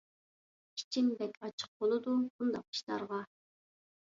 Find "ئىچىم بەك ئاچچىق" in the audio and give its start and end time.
0.77-1.73